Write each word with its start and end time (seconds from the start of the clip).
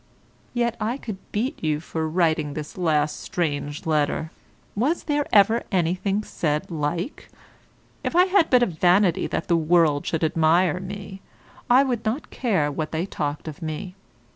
Yet 0.55 0.75
I 0.81 0.97
could 0.97 1.19
beat 1.31 1.63
you 1.63 1.79
for 1.79 2.09
writing 2.09 2.55
this 2.55 2.75
last 2.75 3.19
strange 3.19 3.85
letter; 3.85 4.31
was 4.75 5.03
there 5.03 5.27
ever 5.31 5.61
anything 5.71 6.23
said 6.23 6.71
like? 6.71 7.29
If 8.03 8.15
I 8.15 8.25
had 8.25 8.49
but 8.49 8.63
a 8.63 8.65
vanity 8.65 9.27
that 9.27 9.47
the 9.47 9.55
world 9.57 10.07
should 10.07 10.23
admire 10.23 10.79
me, 10.79 11.21
I 11.69 11.83
would 11.83 12.03
not 12.03 12.31
care 12.31 12.71
what 12.71 12.91
they 12.91 13.05
talked 13.05 13.47
of 13.47 13.61
me. 13.61 13.93